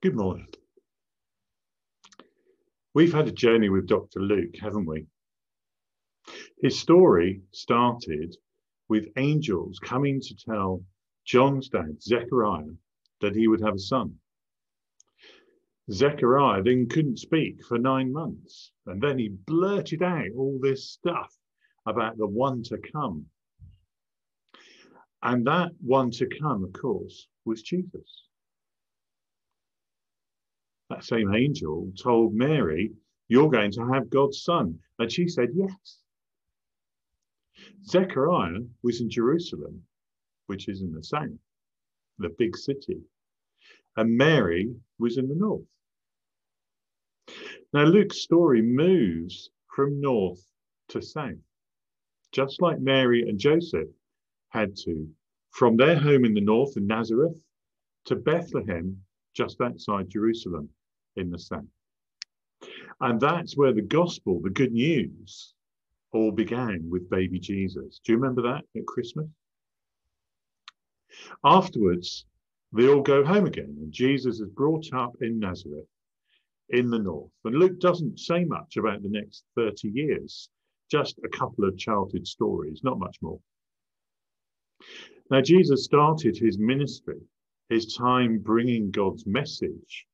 [0.00, 0.46] Good morning.
[2.94, 4.20] We've had a journey with Dr.
[4.20, 5.06] Luke, haven't we?
[6.62, 8.36] His story started
[8.88, 10.84] with angels coming to tell
[11.24, 12.76] John's dad, Zechariah,
[13.22, 14.14] that he would have a son.
[15.90, 21.36] Zechariah then couldn't speak for nine months, and then he blurted out all this stuff
[21.86, 23.26] about the one to come.
[25.24, 28.27] And that one to come, of course, was Jesus
[30.90, 32.92] that same angel told Mary,
[33.28, 34.78] You're going to have God's son.
[34.98, 35.98] And she said, Yes.
[37.84, 39.82] Zechariah was in Jerusalem,
[40.46, 41.28] which is in the south,
[42.18, 43.00] the big city.
[43.96, 45.66] And Mary was in the north.
[47.72, 50.42] Now, Luke's story moves from north
[50.88, 51.36] to south,
[52.32, 53.88] just like Mary and Joseph
[54.48, 55.06] had to,
[55.50, 57.38] from their home in the north in Nazareth
[58.06, 59.02] to Bethlehem,
[59.34, 60.70] just outside Jerusalem
[61.18, 61.64] in the south.
[63.00, 65.54] And that's where the gospel, the good news,
[66.12, 68.00] all began with baby Jesus.
[68.04, 69.28] Do you remember that at Christmas?
[71.44, 72.26] Afterwards,
[72.72, 75.86] they all go home again, and Jesus is brought up in Nazareth
[76.70, 77.30] in the north.
[77.44, 80.48] And Luke doesn't say much about the next 30 years,
[80.90, 83.40] just a couple of childhood stories, not much more.
[85.30, 87.20] Now, Jesus started his ministry,
[87.68, 90.06] his time bringing God's message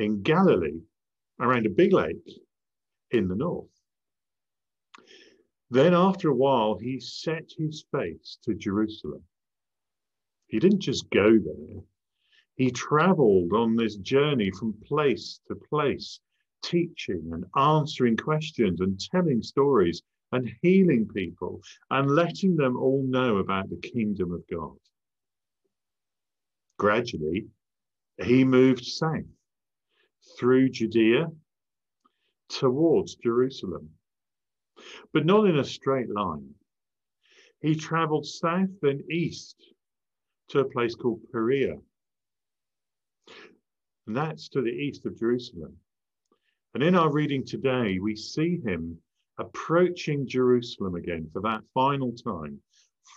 [0.00, 0.80] in Galilee
[1.38, 2.40] around a big lake
[3.10, 3.68] in the north.
[5.70, 9.22] Then, after a while, he set his face to Jerusalem.
[10.48, 11.82] He didn't just go there,
[12.56, 16.20] he traveled on this journey from place to place,
[16.62, 23.38] teaching and answering questions and telling stories and healing people and letting them all know
[23.38, 24.76] about the kingdom of God.
[26.78, 27.46] Gradually,
[28.22, 29.24] he moved south
[30.38, 31.28] through Judea
[32.48, 33.90] towards Jerusalem,
[35.12, 36.54] but not in a straight line.
[37.60, 39.56] He traveled south and east
[40.48, 41.76] to a place called Perea.
[44.06, 45.76] And that's to the east of Jerusalem.
[46.74, 48.98] And in our reading today, we see him
[49.38, 52.60] approaching Jerusalem again for that final time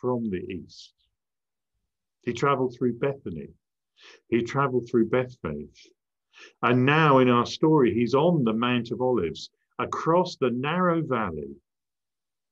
[0.00, 0.94] from the east.
[2.22, 3.48] He traveled through Bethany.
[4.28, 5.88] He traveled through Bethphage.
[6.62, 11.54] And now in our story, he's on the Mount of Olives across the narrow valley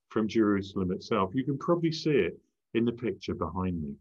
[0.08, 1.32] from Jerusalem itself.
[1.34, 2.38] You can probably see it
[2.74, 3.94] in the picture behind me.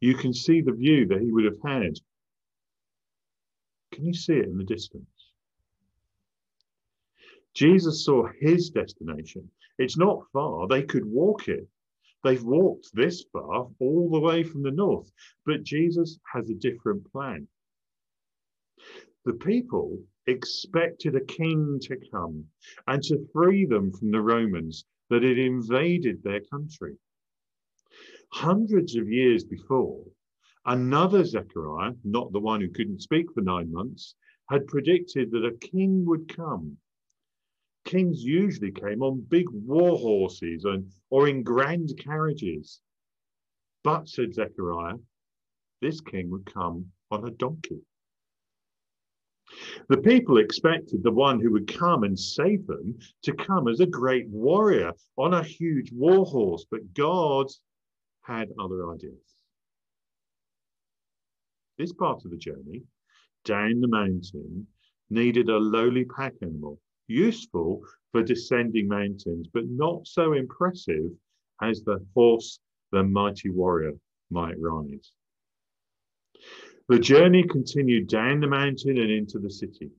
[0.00, 1.94] You can see the view that he would have had.
[3.92, 5.06] Can you see it in the distance?
[7.54, 9.50] Jesus saw his destination.
[9.78, 11.66] It's not far, they could walk it.
[12.22, 15.10] They've walked this far all the way from the north,
[15.44, 17.48] but Jesus has a different plan.
[19.26, 22.46] The people expected a king to come
[22.86, 26.96] and to free them from the Romans that had invaded their country.
[28.30, 30.04] Hundreds of years before,
[30.64, 34.14] another Zechariah, not the one who couldn't speak for nine months,
[34.48, 36.78] had predicted that a king would come.
[37.84, 42.80] Kings usually came on big war horses and, or in grand carriages.
[43.82, 44.98] But, said Zechariah,
[45.82, 47.82] this king would come on a donkey.
[49.88, 53.86] The people expected the one who would come and save them to come as a
[53.86, 57.46] great warrior on a huge war horse, but God
[58.22, 59.36] had other ideas.
[61.78, 62.82] This part of the journey
[63.44, 64.66] down the mountain
[65.10, 71.12] needed a lowly pack animal, useful for descending mountains, but not so impressive
[71.62, 72.58] as the horse
[72.90, 73.92] the mighty warrior
[74.30, 75.04] might ride.
[76.88, 79.90] The journey continued down the mountain and into the city.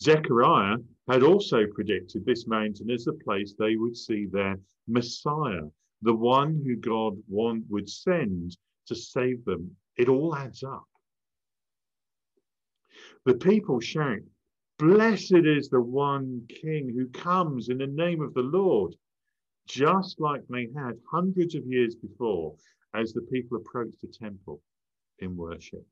[0.00, 5.68] Zechariah had also predicted this mountain as the place they would see their Messiah,
[6.00, 8.56] the one who God would send
[8.86, 9.76] to save them.
[9.98, 10.88] It all adds up.
[13.26, 14.22] The people shout,
[14.78, 18.96] Blessed is the one King who comes in the name of the Lord,
[19.66, 22.56] just like they had hundreds of years before
[22.94, 24.62] as the people approached the temple
[25.20, 25.86] in worship.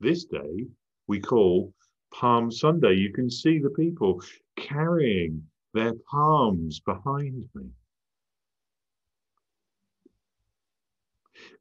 [0.00, 0.66] This day
[1.06, 1.72] we call
[2.12, 2.94] Palm Sunday.
[2.94, 4.22] You can see the people
[4.56, 7.66] carrying their palms behind me.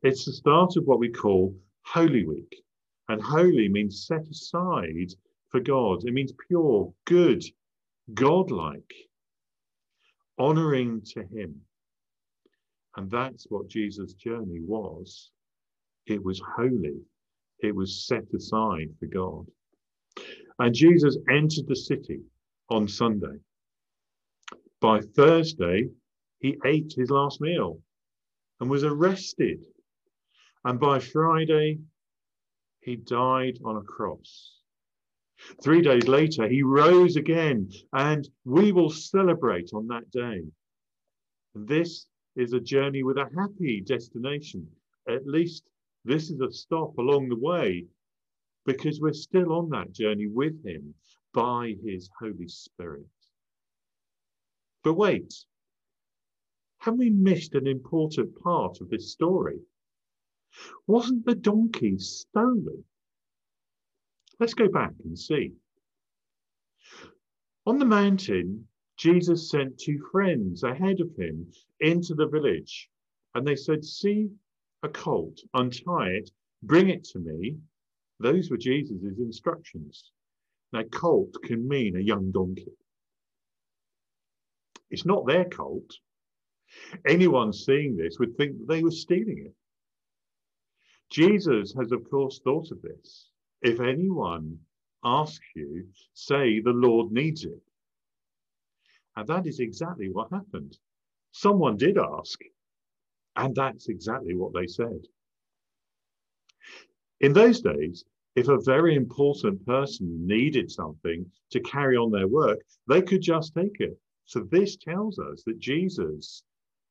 [0.02, 2.64] It's the start of what we call Holy Week.
[3.10, 5.12] And holy means set aside
[5.50, 6.06] for God.
[6.06, 7.44] It means pure, good,
[8.14, 8.94] godlike,
[10.38, 11.62] honoring to Him.
[12.96, 15.32] And that's what Jesus' journey was
[16.06, 17.02] It was holy.
[17.60, 19.46] It was set aside for God.
[20.60, 22.22] And Jesus entered the city
[22.70, 23.40] on Sunday.
[24.82, 25.90] By Thursday,
[26.40, 27.80] he ate his last meal
[28.60, 29.66] and was arrested.
[30.66, 31.80] And by Friday,
[32.82, 34.60] he died on a cross.
[35.64, 40.42] Three days later, he rose again, and we will celebrate on that day.
[41.56, 44.68] This is a journey with a happy destination.
[45.08, 45.70] At least
[46.06, 47.86] this is a stop along the way
[48.66, 50.94] because we're still on that journey with him
[51.34, 53.08] by his Holy Spirit.
[54.84, 55.34] But wait,
[56.80, 59.60] have we missed an important part of this story?
[60.88, 62.84] Wasn't the donkey stolen?
[64.40, 65.54] Let's go back and see.
[67.66, 68.68] On the mountain,
[68.98, 72.90] Jesus sent two friends ahead of him into the village,
[73.34, 74.30] and they said, See
[74.84, 76.30] a colt, untie it,
[76.62, 77.58] bring it to me.
[78.20, 80.12] Those were Jesus' instructions.
[80.72, 82.74] Now, colt can mean a young donkey.
[84.90, 85.92] It's not their colt.
[87.08, 89.56] Anyone seeing this would think they were stealing it.
[91.10, 93.30] Jesus has, of course, thought of this.
[93.62, 94.58] If anyone
[95.04, 97.62] asks you, say the Lord needs it.
[99.16, 100.78] And that is exactly what happened.
[101.32, 102.40] Someone did ask,
[103.36, 105.02] and that's exactly what they said.
[107.22, 108.04] In those days,
[108.36, 113.54] if a very important person needed something to carry on their work, they could just
[113.54, 113.98] take it.
[114.26, 116.44] So this tells us that Jesus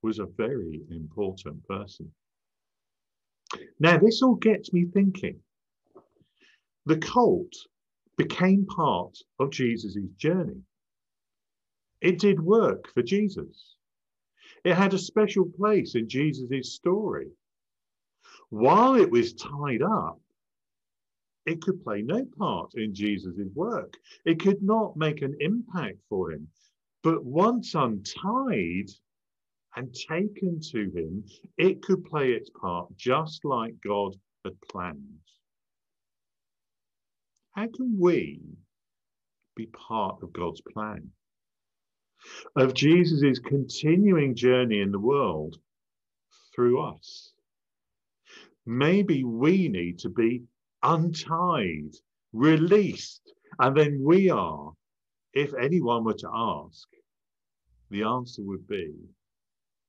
[0.02, 2.10] was a very important person.
[3.78, 5.38] Now, this all gets me thinking.
[6.86, 7.52] The cult
[8.16, 10.62] became part of Jesus' journey.
[12.00, 13.76] It did work for Jesus.
[14.64, 17.30] It had a special place in Jesus' story.
[18.50, 20.20] While it was tied up,
[21.46, 23.94] it could play no part in Jesus' work.
[24.24, 26.48] It could not make an impact for him.
[27.02, 28.90] But once untied
[29.74, 31.24] and taken to him,
[31.58, 35.18] it could play its part just like God had planned.
[37.52, 38.40] How can we
[39.56, 41.10] be part of God's plan?
[42.56, 45.58] Of Jesus' continuing journey in the world
[46.54, 47.32] through us.
[48.66, 50.42] Maybe we need to be
[50.82, 51.96] untied,
[52.32, 54.72] released, and then we are,
[55.32, 56.88] if anyone were to ask,
[57.90, 58.92] the answer would be,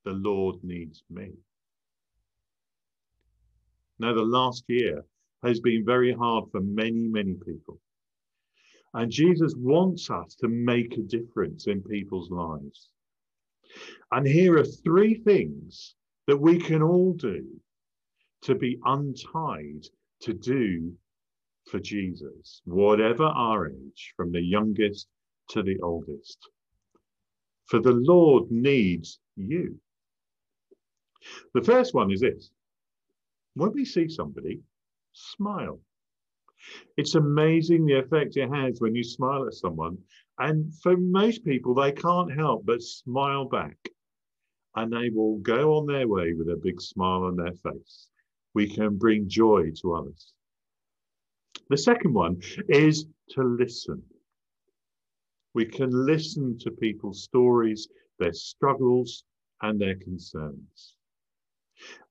[0.05, 1.31] the Lord needs me.
[3.99, 5.05] Now, the last year
[5.43, 7.79] has been very hard for many, many people.
[8.93, 12.89] And Jesus wants us to make a difference in people's lives.
[14.11, 15.95] And here are three things
[16.27, 17.45] that we can all do
[18.43, 19.87] to be untied
[20.21, 20.93] to do
[21.69, 25.07] for Jesus, whatever our age, from the youngest
[25.49, 26.37] to the oldest.
[27.65, 29.79] For the Lord needs you.
[31.53, 32.51] The first one is this
[33.55, 34.61] when we see somebody,
[35.13, 35.79] smile.
[36.97, 39.97] It's amazing the effect it has when you smile at someone.
[40.39, 43.77] And for most people, they can't help but smile back.
[44.75, 48.09] And they will go on their way with a big smile on their face
[48.53, 50.33] we can bring joy to others.
[51.69, 54.03] The second one is to listen.
[55.53, 57.87] We can listen to people's stories,
[58.19, 59.23] their struggles,
[59.61, 60.95] and their concerns.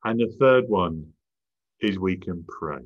[0.05, 1.07] And the third one
[1.81, 2.83] is we can pray.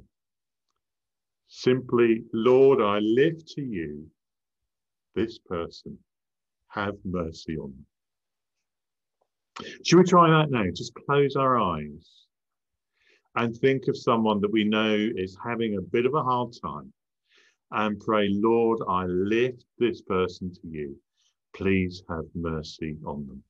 [1.58, 4.06] Simply, Lord, I lift to you
[5.14, 5.98] this person.
[6.68, 9.66] Have mercy on them.
[9.82, 10.64] Should we try that now?
[10.74, 12.26] Just close our eyes
[13.36, 16.92] and think of someone that we know is having a bit of a hard time
[17.70, 20.94] and pray, Lord, I lift this person to you.
[21.54, 23.42] Please have mercy on them.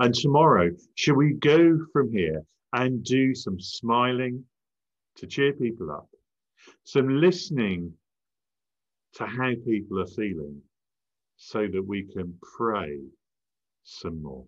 [0.00, 2.42] And tomorrow, shall we go from here
[2.74, 4.44] and do some smiling
[5.16, 6.08] to cheer people up,
[6.84, 7.92] some listening
[9.14, 10.60] to how people are feeling,
[11.36, 12.98] so that we can pray
[13.84, 14.44] some more?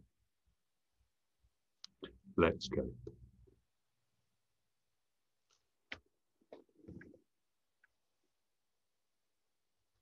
[2.36, 2.86] Let's go.